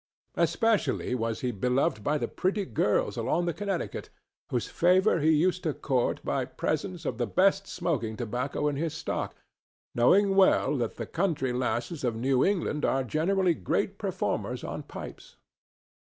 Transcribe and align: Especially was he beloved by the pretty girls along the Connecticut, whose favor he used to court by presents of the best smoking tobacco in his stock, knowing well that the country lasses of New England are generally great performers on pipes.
Especially 0.33 1.13
was 1.13 1.41
he 1.41 1.51
beloved 1.51 2.03
by 2.03 2.17
the 2.17 2.27
pretty 2.27 2.65
girls 2.65 3.17
along 3.17 3.45
the 3.45 3.53
Connecticut, 3.53 4.09
whose 4.49 4.65
favor 4.65 5.19
he 5.19 5.29
used 5.29 5.61
to 5.61 5.75
court 5.75 6.25
by 6.25 6.43
presents 6.43 7.05
of 7.05 7.19
the 7.19 7.27
best 7.27 7.67
smoking 7.67 8.17
tobacco 8.17 8.67
in 8.67 8.77
his 8.77 8.95
stock, 8.95 9.35
knowing 9.93 10.35
well 10.35 10.75
that 10.75 10.95
the 10.95 11.05
country 11.05 11.53
lasses 11.53 12.03
of 12.03 12.15
New 12.15 12.43
England 12.43 12.83
are 12.83 13.03
generally 13.03 13.53
great 13.53 13.99
performers 13.99 14.63
on 14.63 14.81
pipes. 14.81 15.35